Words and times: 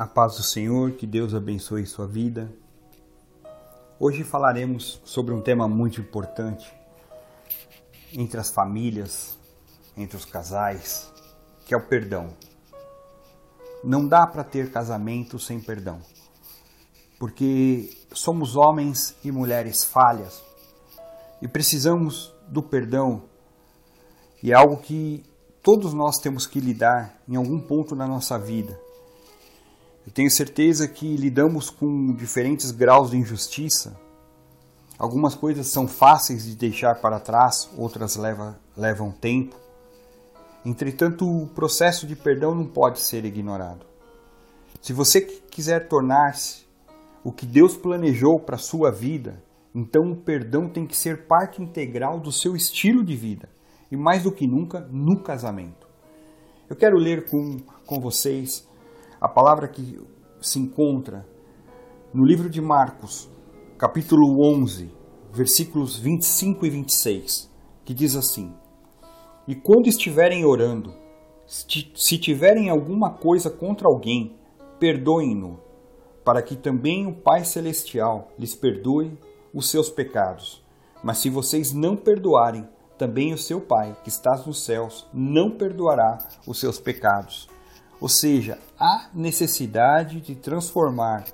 A 0.00 0.06
paz 0.06 0.36
do 0.36 0.42
Senhor, 0.42 0.92
que 0.92 1.06
Deus 1.06 1.34
abençoe 1.34 1.84
sua 1.84 2.06
vida. 2.06 2.50
Hoje 3.98 4.24
falaremos 4.24 4.98
sobre 5.04 5.34
um 5.34 5.42
tema 5.42 5.68
muito 5.68 6.00
importante 6.00 6.72
entre 8.14 8.40
as 8.40 8.50
famílias, 8.50 9.38
entre 9.94 10.16
os 10.16 10.24
casais, 10.24 11.12
que 11.66 11.74
é 11.74 11.76
o 11.76 11.86
perdão. 11.86 12.30
Não 13.84 14.08
dá 14.08 14.26
para 14.26 14.42
ter 14.42 14.72
casamento 14.72 15.38
sem 15.38 15.60
perdão, 15.60 16.00
porque 17.18 17.94
somos 18.14 18.56
homens 18.56 19.14
e 19.22 19.30
mulheres 19.30 19.84
falhas 19.84 20.42
e 21.42 21.46
precisamos 21.46 22.34
do 22.48 22.62
perdão, 22.62 23.24
e 24.42 24.50
é 24.50 24.54
algo 24.54 24.78
que 24.78 25.22
todos 25.62 25.92
nós 25.92 26.16
temos 26.16 26.46
que 26.46 26.58
lidar 26.58 27.20
em 27.28 27.36
algum 27.36 27.60
ponto 27.60 27.94
da 27.94 28.06
nossa 28.06 28.38
vida. 28.38 28.88
Eu 30.06 30.12
tenho 30.12 30.30
certeza 30.30 30.88
que 30.88 31.16
lidamos 31.16 31.68
com 31.68 32.14
diferentes 32.14 32.70
graus 32.70 33.10
de 33.10 33.18
injustiça. 33.18 33.98
Algumas 34.98 35.34
coisas 35.34 35.68
são 35.68 35.86
fáceis 35.86 36.44
de 36.44 36.56
deixar 36.56 37.00
para 37.00 37.20
trás, 37.20 37.70
outras 37.76 38.16
leva, 38.16 38.58
levam 38.76 39.10
tempo. 39.10 39.56
Entretanto, 40.64 41.26
o 41.26 41.46
processo 41.48 42.06
de 42.06 42.16
perdão 42.16 42.54
não 42.54 42.66
pode 42.66 43.00
ser 43.00 43.24
ignorado. 43.24 43.86
Se 44.80 44.92
você 44.92 45.20
quiser 45.20 45.88
tornar-se 45.88 46.66
o 47.22 47.30
que 47.30 47.44
Deus 47.44 47.76
planejou 47.76 48.40
para 48.40 48.56
a 48.56 48.58
sua 48.58 48.90
vida, 48.90 49.42
então 49.74 50.12
o 50.12 50.16
perdão 50.16 50.68
tem 50.68 50.86
que 50.86 50.96
ser 50.96 51.26
parte 51.26 51.62
integral 51.62 52.18
do 52.18 52.32
seu 52.32 52.56
estilo 52.56 53.04
de 53.04 53.14
vida 53.14 53.48
e 53.90 53.96
mais 53.96 54.22
do 54.22 54.32
que 54.32 54.46
nunca 54.46 54.80
no 54.90 55.22
casamento. 55.22 55.86
Eu 56.68 56.76
quero 56.76 56.96
ler 56.96 57.28
com, 57.28 57.58
com 57.84 58.00
vocês 58.00 58.66
a 59.20 59.28
palavra 59.28 59.68
que 59.68 60.00
se 60.40 60.58
encontra 60.58 61.28
no 62.12 62.24
livro 62.24 62.48
de 62.48 62.60
Marcos, 62.60 63.28
capítulo 63.76 64.42
11, 64.42 64.90
versículos 65.30 65.98
25 65.98 66.64
e 66.64 66.70
26, 66.70 67.50
que 67.84 67.92
diz 67.92 68.16
assim: 68.16 68.54
E 69.46 69.54
quando 69.54 69.88
estiverem 69.88 70.44
orando, 70.46 70.94
se 71.46 72.16
tiverem 72.16 72.70
alguma 72.70 73.10
coisa 73.10 73.50
contra 73.50 73.86
alguém, 73.86 74.36
perdoem-no, 74.78 75.60
para 76.24 76.40
que 76.40 76.56
também 76.56 77.06
o 77.06 77.12
Pai 77.12 77.44
Celestial 77.44 78.28
lhes 78.38 78.54
perdoe 78.54 79.18
os 79.52 79.68
seus 79.68 79.90
pecados. 79.90 80.64
Mas 81.04 81.18
se 81.18 81.28
vocês 81.28 81.74
não 81.74 81.94
perdoarem, 81.94 82.66
também 82.96 83.34
o 83.34 83.38
seu 83.38 83.60
Pai, 83.60 83.96
que 84.02 84.08
estás 84.08 84.46
nos 84.46 84.64
céus, 84.64 85.06
não 85.12 85.50
perdoará 85.50 86.18
os 86.46 86.58
seus 86.58 86.78
pecados. 86.78 87.48
Ou 88.00 88.08
seja, 88.08 88.58
há 88.78 89.10
necessidade 89.12 90.20
de 90.20 90.34
transformar 90.34 91.26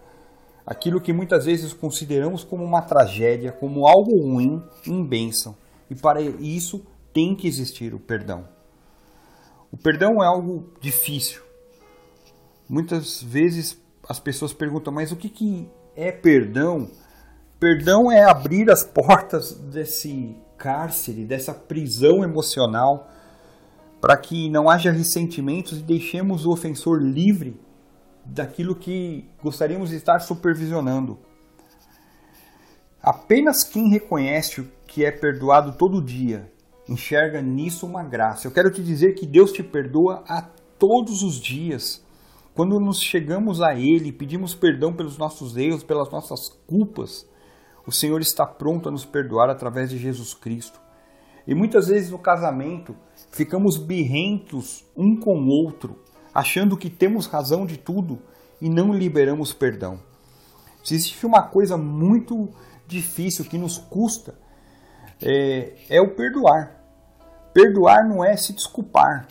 aquilo 0.66 1.00
que 1.00 1.12
muitas 1.12 1.44
vezes 1.44 1.72
consideramos 1.72 2.42
como 2.42 2.64
uma 2.64 2.82
tragédia, 2.82 3.52
como 3.52 3.86
algo 3.86 4.20
ruim, 4.20 4.62
em 4.84 5.04
bênção. 5.04 5.56
E 5.88 5.94
para 5.94 6.20
isso 6.20 6.84
tem 7.12 7.36
que 7.36 7.46
existir 7.46 7.94
o 7.94 8.00
perdão. 8.00 8.48
O 9.70 9.76
perdão 9.76 10.22
é 10.22 10.26
algo 10.26 10.72
difícil. 10.80 11.40
Muitas 12.68 13.22
vezes 13.22 13.80
as 14.08 14.18
pessoas 14.18 14.52
perguntam, 14.52 14.92
mas 14.92 15.12
o 15.12 15.16
que, 15.16 15.28
que 15.28 15.68
é 15.94 16.10
perdão? 16.10 16.90
Perdão 17.60 18.10
é 18.10 18.24
abrir 18.24 18.70
as 18.70 18.82
portas 18.82 19.52
desse 19.52 20.36
cárcere, 20.58 21.24
dessa 21.24 21.54
prisão 21.54 22.24
emocional 22.24 23.08
para 24.00 24.16
que 24.16 24.48
não 24.48 24.68
haja 24.68 24.90
ressentimentos 24.90 25.78
e 25.78 25.82
deixemos 25.82 26.44
o 26.44 26.52
ofensor 26.52 27.00
livre 27.00 27.58
daquilo 28.24 28.74
que 28.74 29.28
gostaríamos 29.42 29.90
de 29.90 29.96
estar 29.96 30.20
supervisionando. 30.20 31.18
Apenas 33.02 33.62
quem 33.62 33.88
reconhece 33.88 34.68
que 34.86 35.04
é 35.04 35.10
perdoado 35.10 35.76
todo 35.76 36.02
dia 36.02 36.50
enxerga 36.88 37.40
nisso 37.40 37.86
uma 37.86 38.02
graça. 38.02 38.46
Eu 38.46 38.52
quero 38.52 38.70
te 38.70 38.82
dizer 38.82 39.14
que 39.14 39.26
Deus 39.26 39.52
te 39.52 39.62
perdoa 39.62 40.24
a 40.28 40.42
todos 40.78 41.22
os 41.22 41.40
dias. 41.40 42.04
Quando 42.54 42.80
nos 42.80 43.00
chegamos 43.00 43.60
a 43.60 43.74
Ele, 43.74 44.12
pedimos 44.12 44.54
perdão 44.54 44.92
pelos 44.92 45.18
nossos 45.18 45.56
erros, 45.56 45.84
pelas 45.84 46.10
nossas 46.10 46.48
culpas, 46.66 47.28
o 47.86 47.92
Senhor 47.92 48.20
está 48.20 48.46
pronto 48.46 48.88
a 48.88 48.92
nos 48.92 49.04
perdoar 49.04 49.50
através 49.50 49.90
de 49.90 49.98
Jesus 49.98 50.34
Cristo. 50.34 50.80
E 51.46 51.54
muitas 51.54 51.88
vezes 51.88 52.10
no 52.10 52.18
casamento 52.18 52.96
ficamos 53.36 53.76
birrentos 53.76 54.84
um 54.96 55.14
com 55.14 55.38
o 55.38 55.48
outro, 55.48 56.02
achando 56.34 56.76
que 56.76 56.88
temos 56.88 57.26
razão 57.26 57.66
de 57.66 57.76
tudo 57.76 58.18
e 58.60 58.68
não 58.68 58.94
liberamos 58.94 59.52
perdão. 59.52 60.00
Se 60.82 60.94
existe 60.94 61.26
uma 61.26 61.42
coisa 61.42 61.76
muito 61.76 62.48
difícil 62.86 63.44
que 63.44 63.58
nos 63.58 63.76
custa, 63.76 64.34
é, 65.20 65.74
é 65.90 66.00
o 66.00 66.14
perdoar. 66.14 66.82
Perdoar 67.52 68.08
não 68.08 68.24
é 68.24 68.36
se 68.36 68.54
desculpar, 68.54 69.28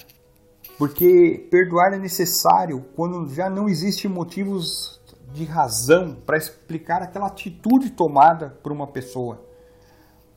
porque 0.77 1.47
perdoar 1.49 1.93
é 1.93 1.97
necessário 1.97 2.85
quando 2.95 3.27
já 3.33 3.49
não 3.49 3.67
existem 3.67 4.09
motivos 4.09 5.01
de 5.33 5.45
razão 5.45 6.16
para 6.25 6.37
explicar 6.37 7.01
aquela 7.01 7.27
atitude 7.27 7.89
tomada 7.89 8.49
por 8.61 8.72
uma 8.72 8.87
pessoa 8.87 9.45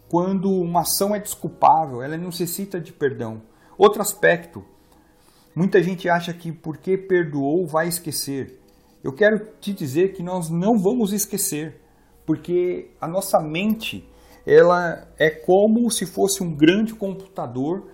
quando 0.09 0.51
uma 0.51 0.81
ação 0.81 1.15
é 1.15 1.19
desculpável, 1.19 2.03
ela 2.03 2.17
necessita 2.17 2.81
de 2.81 2.93
perdão. 2.93 3.43
Outro 3.79 4.03
aspecto, 4.03 4.65
muita 5.55 5.81
gente 5.81 6.09
acha 6.09 6.35
que 6.35 6.51
porque 6.51 6.99
perdoou 6.99 7.65
vai 7.65 7.87
esquecer. 7.87 8.61
Eu 9.05 9.13
quero 9.13 9.47
te 9.61 9.73
dizer 9.73 10.15
que 10.15 10.23
nós 10.23 10.51
não 10.51 10.77
vamos 10.77 11.13
esquecer, 11.13 11.81
porque 12.27 12.91
a 13.01 13.07
nossa 13.07 13.39
mente 13.39 14.05
ela 14.45 15.07
é 15.17 15.31
como 15.31 15.89
se 15.93 16.07
fosse 16.07 16.43
um 16.43 16.53
grande 16.53 16.93
computador 16.93 17.87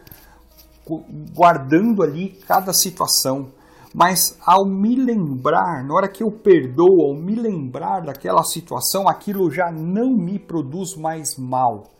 guardando 1.34 2.02
ali 2.02 2.30
cada 2.46 2.72
situação. 2.72 3.52
Mas 3.92 4.38
ao 4.44 4.64
me 4.64 4.96
lembrar, 4.96 5.84
na 5.84 5.94
hora 5.94 6.08
que 6.08 6.22
eu 6.22 6.30
perdoo, 6.30 7.02
ao 7.02 7.14
me 7.14 7.34
lembrar 7.34 8.00
daquela 8.00 8.42
situação, 8.42 9.06
aquilo 9.06 9.50
já 9.50 9.70
não 9.70 10.10
me 10.10 10.38
produz 10.38 10.96
mais 10.96 11.36
mal. 11.36 11.90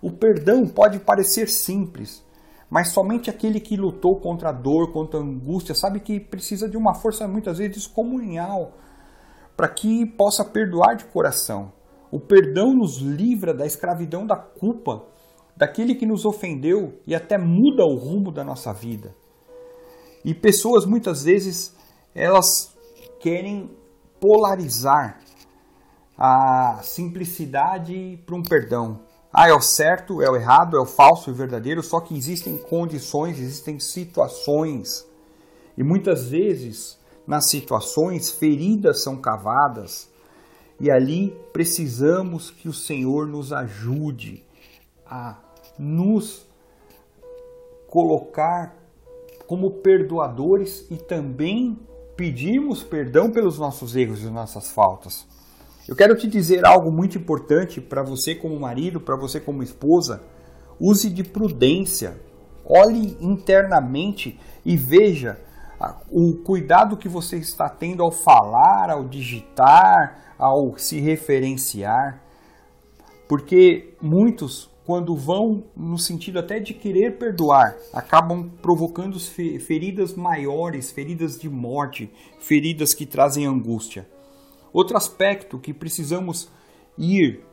O 0.00 0.10
perdão 0.10 0.66
pode 0.66 1.00
parecer 1.00 1.48
simples, 1.48 2.22
mas 2.72 2.88
somente 2.88 3.28
aquele 3.28 3.60
que 3.60 3.76
lutou 3.76 4.18
contra 4.18 4.48
a 4.48 4.52
dor, 4.52 4.94
contra 4.94 5.20
a 5.20 5.22
angústia, 5.22 5.74
sabe 5.74 6.00
que 6.00 6.18
precisa 6.18 6.66
de 6.66 6.74
uma 6.74 6.94
força 6.94 7.28
muitas 7.28 7.58
vezes 7.58 7.74
descomunhal 7.74 8.72
para 9.54 9.68
que 9.68 10.06
possa 10.06 10.42
perdoar 10.42 10.96
de 10.96 11.04
coração. 11.04 11.70
O 12.10 12.18
perdão 12.18 12.72
nos 12.72 12.96
livra 12.96 13.52
da 13.52 13.66
escravidão 13.66 14.26
da 14.26 14.36
culpa 14.36 15.04
daquele 15.54 15.94
que 15.94 16.06
nos 16.06 16.24
ofendeu 16.24 16.98
e 17.06 17.14
até 17.14 17.36
muda 17.36 17.84
o 17.84 17.94
rumo 17.94 18.32
da 18.32 18.42
nossa 18.42 18.72
vida. 18.72 19.14
E 20.24 20.34
pessoas 20.34 20.86
muitas 20.86 21.24
vezes 21.24 21.76
elas 22.14 22.74
querem 23.20 23.70
polarizar 24.18 25.20
a 26.16 26.80
simplicidade 26.82 28.18
para 28.24 28.34
um 28.34 28.42
perdão. 28.42 29.11
Ah, 29.32 29.48
é 29.48 29.54
o 29.54 29.60
certo, 29.62 30.20
é 30.20 30.28
o 30.28 30.36
errado, 30.36 30.76
é 30.76 30.80
o 30.80 30.84
falso 30.84 31.30
e 31.30 31.32
o 31.32 31.36
verdadeiro, 31.36 31.82
só 31.82 32.00
que 32.00 32.14
existem 32.14 32.58
condições, 32.58 33.38
existem 33.38 33.80
situações. 33.80 35.06
E 35.76 35.82
muitas 35.82 36.28
vezes, 36.28 36.98
nas 37.26 37.48
situações, 37.48 38.30
feridas 38.30 39.02
são 39.02 39.16
cavadas, 39.16 40.10
e 40.78 40.90
ali 40.90 41.34
precisamos 41.52 42.50
que 42.50 42.68
o 42.68 42.74
Senhor 42.74 43.26
nos 43.26 43.52
ajude 43.52 44.44
a 45.06 45.38
nos 45.78 46.46
colocar 47.86 48.76
como 49.46 49.70
perdoadores 49.80 50.86
e 50.90 50.96
também 50.96 51.78
pedirmos 52.16 52.82
perdão 52.82 53.30
pelos 53.30 53.58
nossos 53.58 53.96
erros 53.96 54.22
e 54.22 54.30
nossas 54.30 54.70
faltas. 54.70 55.26
Eu 55.88 55.96
quero 55.96 56.16
te 56.16 56.28
dizer 56.28 56.64
algo 56.64 56.92
muito 56.92 57.18
importante 57.18 57.80
para 57.80 58.04
você 58.04 58.36
como 58.36 58.58
marido, 58.58 59.00
para 59.00 59.16
você 59.16 59.40
como 59.40 59.64
esposa. 59.64 60.22
Use 60.78 61.10
de 61.10 61.24
prudência. 61.24 62.20
Olhe 62.64 63.16
internamente 63.20 64.38
e 64.64 64.76
veja 64.76 65.40
o 66.08 66.34
cuidado 66.44 66.96
que 66.96 67.08
você 67.08 67.36
está 67.36 67.68
tendo 67.68 68.00
ao 68.04 68.12
falar, 68.12 68.90
ao 68.90 69.08
digitar, 69.08 70.34
ao 70.38 70.78
se 70.78 71.00
referenciar. 71.00 72.22
Porque 73.28 73.94
muitos, 74.00 74.70
quando 74.86 75.16
vão 75.16 75.64
no 75.76 75.98
sentido 75.98 76.38
até 76.38 76.60
de 76.60 76.74
querer 76.74 77.18
perdoar, 77.18 77.76
acabam 77.92 78.48
provocando 78.62 79.18
feridas 79.18 80.14
maiores, 80.14 80.92
feridas 80.92 81.36
de 81.36 81.48
morte, 81.48 82.12
feridas 82.38 82.94
que 82.94 83.04
trazem 83.04 83.46
angústia. 83.46 84.06
Outro 84.72 84.96
aspecto 84.96 85.58
que 85.58 85.74
precisamos 85.74 86.50
ir 86.98 87.44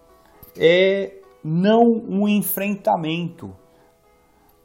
é 0.57 1.17
não 1.43 1.81
um 2.07 2.27
enfrentamento, 2.27 3.55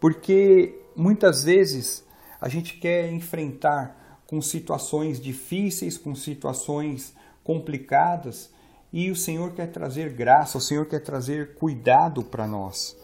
porque 0.00 0.80
muitas 0.96 1.44
vezes 1.44 2.06
a 2.40 2.48
gente 2.48 2.78
quer 2.78 3.12
enfrentar 3.12 4.20
com 4.26 4.40
situações 4.40 5.20
difíceis, 5.20 5.96
com 5.96 6.14
situações 6.14 7.14
complicadas, 7.42 8.52
e 8.92 9.10
o 9.10 9.16
Senhor 9.16 9.52
quer 9.54 9.72
trazer 9.72 10.12
graça, 10.12 10.58
o 10.58 10.60
Senhor 10.60 10.86
quer 10.86 11.00
trazer 11.00 11.54
cuidado 11.54 12.22
para 12.22 12.46
nós. 12.46 12.96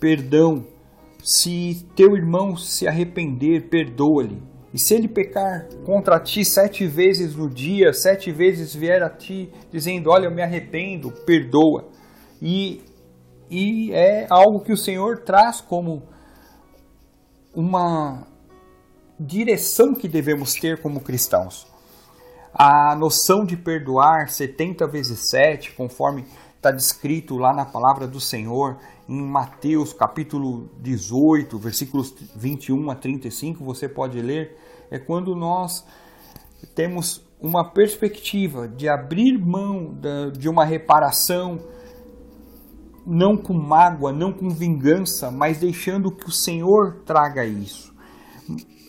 Perdão. 0.00 0.66
Se 1.22 1.84
teu 1.96 2.14
irmão 2.16 2.56
se 2.56 2.86
arrepender, 2.86 3.68
perdoa-lhe. 3.68 4.40
E 4.76 4.78
se 4.78 4.94
ele 4.94 5.08
pecar 5.08 5.66
contra 5.86 6.20
ti 6.20 6.44
sete 6.44 6.86
vezes 6.86 7.34
no 7.34 7.48
dia, 7.48 7.94
sete 7.94 8.30
vezes 8.30 8.74
vier 8.74 9.02
a 9.02 9.08
ti 9.08 9.50
dizendo: 9.72 10.10
Olha, 10.10 10.26
eu 10.26 10.30
me 10.30 10.42
arrependo, 10.42 11.10
perdoa. 11.10 11.88
E, 12.42 12.84
e 13.48 13.90
é 13.94 14.26
algo 14.28 14.60
que 14.60 14.74
o 14.74 14.76
Senhor 14.76 15.20
traz 15.20 15.62
como 15.62 16.02
uma 17.54 18.26
direção 19.18 19.94
que 19.94 20.06
devemos 20.06 20.52
ter 20.52 20.82
como 20.82 21.00
cristãos. 21.00 21.66
A 22.52 22.94
noção 22.94 23.46
de 23.46 23.56
perdoar 23.56 24.28
70 24.28 24.86
vezes 24.88 25.30
7, 25.30 25.72
conforme 25.72 26.26
está 26.54 26.70
descrito 26.70 27.38
lá 27.38 27.54
na 27.54 27.64
palavra 27.64 28.06
do 28.06 28.20
Senhor, 28.20 28.76
em 29.08 29.22
Mateus 29.22 29.94
capítulo 29.94 30.68
18, 30.80 31.58
versículos 31.58 32.14
21 32.34 32.90
a 32.90 32.94
35, 32.94 33.64
você 33.64 33.88
pode 33.88 34.20
ler, 34.20 34.65
é 34.90 34.98
quando 34.98 35.34
nós 35.34 35.84
temos 36.74 37.24
uma 37.40 37.70
perspectiva 37.70 38.66
de 38.66 38.88
abrir 38.88 39.38
mão 39.38 39.96
de 40.36 40.48
uma 40.48 40.64
reparação, 40.64 41.58
não 43.06 43.36
com 43.36 43.52
mágoa, 43.52 44.12
não 44.12 44.32
com 44.32 44.48
vingança, 44.48 45.30
mas 45.30 45.58
deixando 45.58 46.10
que 46.10 46.26
o 46.26 46.32
Senhor 46.32 47.02
traga 47.04 47.44
isso. 47.44 47.94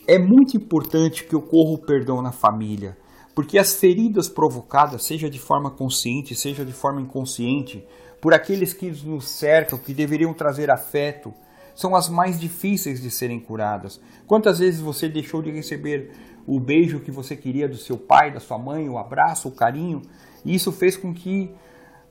É 0.07 0.17
muito 0.17 0.55
importante 0.55 1.25
que 1.25 1.35
ocorra 1.35 1.73
o 1.73 1.77
perdão 1.85 2.21
na 2.21 2.31
família, 2.31 2.97
porque 3.35 3.59
as 3.59 3.75
feridas 3.75 4.29
provocadas, 4.29 5.03
seja 5.03 5.29
de 5.29 5.37
forma 5.37 5.69
consciente, 5.69 6.33
seja 6.33 6.65
de 6.65 6.71
forma 6.71 7.01
inconsciente, 7.01 7.85
por 8.21 8.33
aqueles 8.33 8.73
que 8.73 8.89
nos 9.05 9.29
cercam, 9.29 9.77
que 9.77 9.93
deveriam 9.93 10.33
trazer 10.33 10.71
afeto, 10.71 11.33
são 11.77 11.95
as 11.95 12.09
mais 12.09 12.39
difíceis 12.39 12.99
de 12.99 13.11
serem 13.11 13.39
curadas. 13.39 14.01
Quantas 14.25 14.57
vezes 14.57 14.81
você 14.81 15.07
deixou 15.07 15.43
de 15.43 15.51
receber 15.51 16.11
o 16.47 16.59
beijo 16.59 16.99
que 16.99 17.11
você 17.11 17.35
queria 17.35 17.69
do 17.69 17.77
seu 17.77 17.95
pai, 17.95 18.33
da 18.33 18.39
sua 18.39 18.57
mãe, 18.57 18.89
o 18.89 18.97
abraço, 18.97 19.47
o 19.47 19.51
carinho, 19.51 20.01
e 20.43 20.55
isso 20.55 20.71
fez 20.71 20.97
com 20.97 21.13
que 21.13 21.51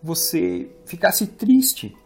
você 0.00 0.70
ficasse 0.84 1.26
triste. 1.26 1.96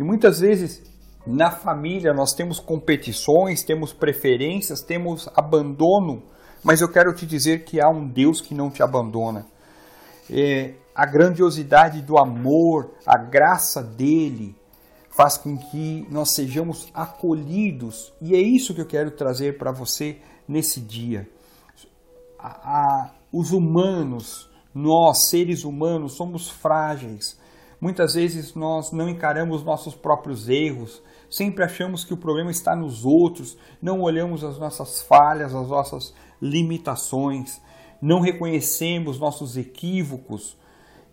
E 0.00 0.02
muitas 0.02 0.40
vezes 0.40 0.82
na 1.26 1.50
família 1.50 2.14
nós 2.14 2.32
temos 2.32 2.58
competições, 2.58 3.62
temos 3.62 3.92
preferências, 3.92 4.80
temos 4.80 5.28
abandono, 5.36 6.22
mas 6.64 6.80
eu 6.80 6.88
quero 6.88 7.14
te 7.14 7.26
dizer 7.26 7.64
que 7.64 7.78
há 7.78 7.90
um 7.90 8.08
Deus 8.08 8.40
que 8.40 8.54
não 8.54 8.70
te 8.70 8.82
abandona. 8.82 9.44
É, 10.30 10.72
a 10.94 11.04
grandiosidade 11.04 12.00
do 12.00 12.16
amor, 12.16 12.94
a 13.04 13.18
graça 13.18 13.82
dele, 13.82 14.56
faz 15.12 15.36
com 15.36 15.56
que 15.56 16.06
nós 16.10 16.34
sejamos 16.34 16.88
acolhidos, 16.94 18.12
e 18.20 18.34
é 18.34 18.40
isso 18.40 18.74
que 18.74 18.80
eu 18.80 18.86
quero 18.86 19.10
trazer 19.10 19.58
para 19.58 19.70
você 19.70 20.18
nesse 20.48 20.80
dia. 20.80 21.28
A, 22.38 22.48
a, 22.48 23.10
os 23.30 23.52
humanos, 23.52 24.50
nós, 24.74 25.28
seres 25.28 25.64
humanos, 25.64 26.14
somos 26.14 26.48
frágeis. 26.48 27.38
Muitas 27.78 28.14
vezes 28.14 28.54
nós 28.54 28.90
não 28.90 29.08
encaramos 29.08 29.62
nossos 29.62 29.94
próprios 29.94 30.48
erros, 30.48 31.02
sempre 31.28 31.62
achamos 31.62 32.04
que 32.04 32.14
o 32.14 32.16
problema 32.16 32.50
está 32.50 32.74
nos 32.74 33.04
outros, 33.04 33.58
não 33.82 34.00
olhamos 34.00 34.42
as 34.42 34.58
nossas 34.58 35.02
falhas, 35.02 35.54
as 35.54 35.68
nossas 35.68 36.14
limitações, 36.40 37.60
não 38.00 38.20
reconhecemos 38.20 39.18
nossos 39.18 39.56
equívocos, 39.56 40.56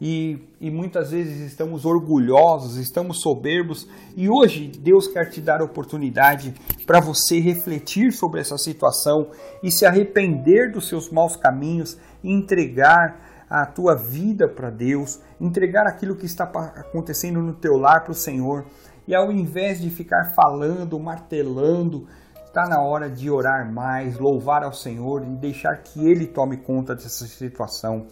e, 0.01 0.39
e, 0.61 0.71
muitas 0.71 1.11
vezes 1.11 1.41
estamos 1.41 1.85
orgulhosos, 1.85 2.77
estamos 2.77 3.21
soberbos, 3.21 3.87
e 4.15 4.29
hoje 4.29 4.71
Deus 4.79 5.07
quer 5.07 5.29
te 5.29 5.41
dar 5.41 5.59
a 5.59 5.65
oportunidade 5.65 6.53
para 6.85 7.01
você 7.01 7.39
refletir 7.39 8.13
sobre 8.13 8.39
essa 8.39 8.57
situação 8.57 9.27
e 9.61 9.69
se 9.69 9.85
arrepender 9.85 10.71
dos 10.71 10.87
seus 10.87 11.11
maus 11.11 11.35
caminhos, 11.35 11.97
entregar 12.23 13.45
a 13.49 13.65
tua 13.65 13.95
vida 13.95 14.47
para 14.47 14.69
Deus, 14.69 15.19
entregar 15.41 15.85
aquilo 15.85 16.15
que 16.15 16.25
está 16.25 16.45
acontecendo 16.45 17.41
no 17.41 17.53
teu 17.53 17.77
lar 17.77 18.03
para 18.03 18.11
o 18.11 18.15
Senhor, 18.15 18.65
e 19.05 19.13
ao 19.13 19.31
invés 19.31 19.81
de 19.81 19.89
ficar 19.89 20.33
falando, 20.33 20.99
martelando, 20.99 22.07
está 22.45 22.67
na 22.67 22.81
hora 22.81 23.09
de 23.09 23.29
orar 23.29 23.71
mais, 23.71 24.17
louvar 24.17 24.63
ao 24.63 24.73
Senhor 24.73 25.23
e 25.23 25.35
deixar 25.35 25.77
que 25.83 26.07
Ele 26.07 26.25
tome 26.25 26.57
conta 26.57 26.95
dessa 26.95 27.25
situação. 27.25 28.07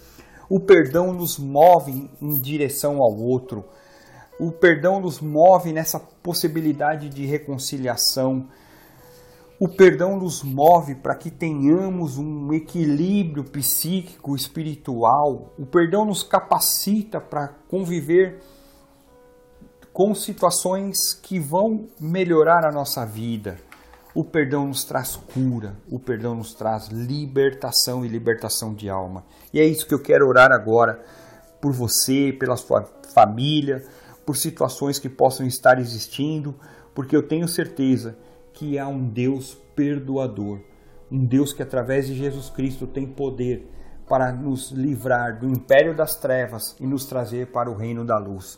O 0.50 0.60
perdão 0.60 1.12
nos 1.14 1.38
move 1.38 2.10
em 2.22 2.40
direção 2.40 3.02
ao 3.02 3.18
outro. 3.18 3.66
O 4.40 4.52
perdão 4.52 5.00
nos 5.00 5.20
move 5.20 5.74
nessa 5.74 6.00
possibilidade 6.00 7.10
de 7.10 7.26
reconciliação. 7.26 8.48
O 9.60 9.68
perdão 9.68 10.18
nos 10.18 10.44
move 10.44 10.96
para 10.96 11.16
que 11.16 11.32
tenhamos 11.32 12.18
um 12.18 12.54
equilíbrio 12.54 13.44
psíquico, 13.44 14.36
espiritual. 14.36 15.52
O 15.58 15.66
perdão 15.66 16.06
nos 16.06 16.24
capacita 16.24 17.20
para 17.20 17.50
conviver 17.68 18.40
com 19.92 20.14
situações 20.14 21.14
que 21.14 21.40
vão 21.40 21.88
melhorar 22.00 22.64
a 22.66 22.72
nossa 22.72 23.04
vida. 23.04 23.58
O 24.18 24.24
perdão 24.24 24.66
nos 24.66 24.84
traz 24.84 25.16
cura, 25.16 25.76
o 25.88 26.00
perdão 26.00 26.34
nos 26.34 26.52
traz 26.56 26.88
libertação 26.88 28.04
e 28.04 28.08
libertação 28.08 28.74
de 28.74 28.90
alma. 28.90 29.24
E 29.54 29.60
é 29.60 29.64
isso 29.64 29.86
que 29.86 29.94
eu 29.94 30.02
quero 30.02 30.28
orar 30.28 30.52
agora 30.52 31.00
por 31.62 31.72
você, 31.72 32.34
pela 32.34 32.58
sua 32.58 32.84
família, 33.14 33.86
por 34.26 34.36
situações 34.36 34.98
que 34.98 35.08
possam 35.08 35.46
estar 35.46 35.78
existindo, 35.78 36.56
porque 36.96 37.16
eu 37.16 37.28
tenho 37.28 37.48
certeza 37.48 38.18
que 38.54 38.80
há 38.80 38.88
um 38.88 39.08
Deus 39.08 39.56
perdoador, 39.76 40.62
um 41.12 41.24
Deus 41.24 41.54
que 41.54 41.62
através 41.62 42.08
de 42.08 42.16
Jesus 42.16 42.50
Cristo 42.50 42.88
tem 42.88 43.06
poder 43.06 43.72
para 44.10 44.32
nos 44.32 44.72
livrar 44.72 45.40
do 45.40 45.48
império 45.48 45.96
das 45.96 46.16
trevas 46.16 46.76
e 46.80 46.88
nos 46.88 47.06
trazer 47.06 47.52
para 47.52 47.70
o 47.70 47.76
reino 47.76 48.04
da 48.04 48.18
luz. 48.18 48.58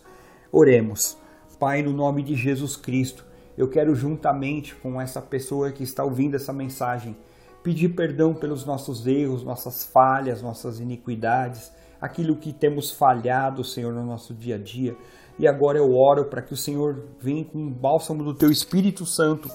Oremos. 0.54 1.18
Pai, 1.60 1.82
no 1.82 1.92
nome 1.92 2.24
de 2.24 2.36
Jesus 2.36 2.78
Cristo, 2.78 3.26
eu 3.60 3.68
quero 3.68 3.94
juntamente 3.94 4.74
com 4.74 5.02
essa 5.02 5.22
pessoa 5.22 5.70
que 5.70 5.84
está 5.84 6.02
ouvindo 6.02 6.34
essa 6.34 6.54
mensagem 6.54 7.18
pedir 7.62 7.90
perdão 7.90 8.34
pelos 8.34 8.66
nossos 8.66 9.06
erros, 9.06 9.44
nossas 9.44 9.84
falhas, 9.84 10.42
nossas 10.42 10.80
iniquidades, 10.80 11.69
aquilo 12.00 12.38
que 12.38 12.54
temos 12.54 12.90
falhado, 12.90 13.62
Senhor, 13.66 13.92
no 13.94 14.06
nosso 14.06 14.33
dia 14.33 14.56
a 14.56 14.57
dia. 14.57 14.95
E 15.38 15.45
agora 15.45 15.78
eu 15.78 15.94
oro 15.94 16.24
para 16.30 16.42
que 16.42 16.54
o 16.54 16.57
Senhor 16.57 17.04
venha 17.19 17.44
com 17.44 17.68
o 17.68 17.69
bálsamo 17.69 18.24
do 18.24 18.33
teu 18.33 18.50
Espírito 18.50 19.06
Santo, 19.06 19.50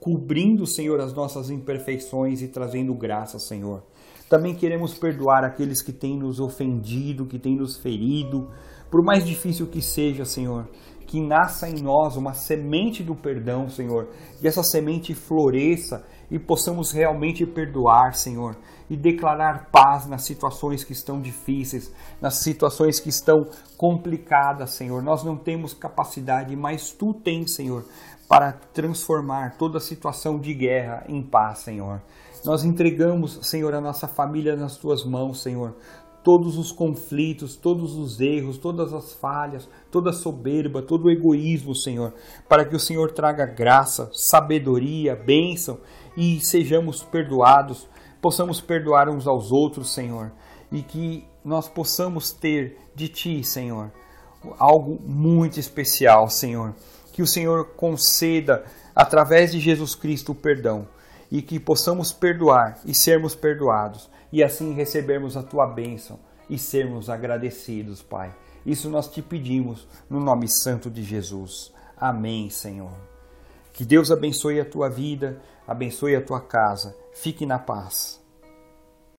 cobrindo, 0.00 0.66
Senhor, 0.66 0.98
as 0.98 1.12
nossas 1.12 1.50
imperfeições 1.50 2.40
e 2.40 2.48
trazendo 2.48 2.94
graça, 2.94 3.38
Senhor. 3.38 3.82
Também 4.26 4.54
queremos 4.54 4.94
perdoar 4.94 5.44
aqueles 5.44 5.82
que 5.82 5.92
têm 5.92 6.16
nos 6.16 6.40
ofendido, 6.40 7.26
que 7.26 7.38
têm 7.38 7.56
nos 7.56 7.76
ferido, 7.76 8.50
por 8.90 9.02
mais 9.02 9.26
difícil 9.26 9.66
que 9.66 9.82
seja, 9.82 10.24
Senhor 10.24 10.66
que 11.12 11.20
nasça 11.20 11.68
em 11.68 11.74
nós 11.82 12.16
uma 12.16 12.32
semente 12.32 13.02
do 13.02 13.14
perdão, 13.14 13.68
Senhor, 13.68 14.08
e 14.40 14.48
essa 14.48 14.62
semente 14.62 15.14
floresça 15.14 16.02
e 16.30 16.38
possamos 16.38 16.90
realmente 16.90 17.44
perdoar, 17.44 18.14
Senhor, 18.14 18.56
e 18.88 18.96
declarar 18.96 19.68
paz 19.70 20.06
nas 20.06 20.22
situações 20.22 20.82
que 20.84 20.94
estão 20.94 21.20
difíceis, 21.20 21.92
nas 22.18 22.36
situações 22.36 22.98
que 22.98 23.10
estão 23.10 23.46
complicadas, 23.76 24.70
Senhor. 24.70 25.02
Nós 25.02 25.22
não 25.22 25.36
temos 25.36 25.74
capacidade, 25.74 26.56
mas 26.56 26.92
tu 26.92 27.12
tens, 27.12 27.54
Senhor, 27.54 27.84
para 28.26 28.52
transformar 28.72 29.58
toda 29.58 29.78
situação 29.80 30.38
de 30.38 30.54
guerra 30.54 31.04
em 31.06 31.20
paz, 31.20 31.58
Senhor. 31.58 32.00
Nós 32.42 32.64
entregamos, 32.64 33.38
Senhor, 33.42 33.74
a 33.74 33.82
nossa 33.82 34.08
família 34.08 34.56
nas 34.56 34.78
tuas 34.78 35.04
mãos, 35.04 35.42
Senhor 35.42 35.74
todos 36.22 36.56
os 36.56 36.70
conflitos, 36.70 37.56
todos 37.56 37.96
os 37.96 38.20
erros, 38.20 38.58
todas 38.58 38.92
as 38.92 39.12
falhas, 39.12 39.68
toda 39.90 40.10
a 40.10 40.12
soberba, 40.12 40.80
todo 40.80 41.06
o 41.06 41.10
egoísmo, 41.10 41.74
Senhor, 41.74 42.14
para 42.48 42.64
que 42.64 42.76
o 42.76 42.80
Senhor 42.80 43.10
traga 43.10 43.44
graça, 43.44 44.10
sabedoria, 44.12 45.16
bênção 45.16 45.80
e 46.16 46.40
sejamos 46.40 47.02
perdoados, 47.02 47.88
possamos 48.20 48.60
perdoar 48.60 49.08
uns 49.08 49.26
aos 49.26 49.50
outros, 49.50 49.92
Senhor, 49.92 50.32
e 50.70 50.82
que 50.82 51.24
nós 51.44 51.68
possamos 51.68 52.30
ter 52.30 52.78
de 52.94 53.08
Ti, 53.08 53.42
Senhor, 53.42 53.90
algo 54.58 55.00
muito 55.04 55.58
especial, 55.58 56.28
Senhor. 56.28 56.74
Que 57.12 57.20
o 57.20 57.26
Senhor 57.26 57.70
conceda, 57.76 58.64
através 58.94 59.52
de 59.52 59.60
Jesus 59.60 59.94
Cristo, 59.94 60.32
o 60.32 60.34
perdão 60.34 60.86
e 61.32 61.40
que 61.40 61.58
possamos 61.58 62.12
perdoar 62.12 62.78
e 62.84 62.94
sermos 62.94 63.34
perdoados 63.34 64.10
e 64.30 64.44
assim 64.44 64.74
recebermos 64.74 65.34
a 65.34 65.42
tua 65.42 65.66
bênção 65.66 66.20
e 66.48 66.58
sermos 66.58 67.08
agradecidos, 67.08 68.02
Pai. 68.02 68.34
Isso 68.66 68.90
nós 68.90 69.08
te 69.08 69.22
pedimos 69.22 69.88
no 70.10 70.20
nome 70.20 70.46
santo 70.46 70.90
de 70.90 71.02
Jesus. 71.02 71.72
Amém, 71.96 72.50
Senhor. 72.50 72.92
Que 73.72 73.82
Deus 73.82 74.10
abençoe 74.10 74.60
a 74.60 74.64
tua 74.64 74.90
vida, 74.90 75.40
abençoe 75.66 76.14
a 76.14 76.20
tua 76.20 76.38
casa. 76.38 76.94
Fique 77.14 77.46
na 77.46 77.58
paz. 77.58 78.21